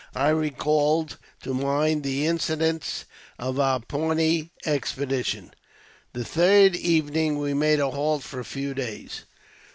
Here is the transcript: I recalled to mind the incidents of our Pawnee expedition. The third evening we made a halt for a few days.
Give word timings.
I 0.15 0.29
recalled 0.29 1.19
to 1.43 1.53
mind 1.53 2.01
the 2.01 2.25
incidents 2.25 3.05
of 3.37 3.59
our 3.59 3.79
Pawnee 3.79 4.49
expedition. 4.65 5.53
The 6.13 6.25
third 6.25 6.75
evening 6.75 7.37
we 7.37 7.53
made 7.53 7.79
a 7.79 7.91
halt 7.91 8.23
for 8.23 8.39
a 8.39 8.43
few 8.43 8.73
days. 8.73 9.25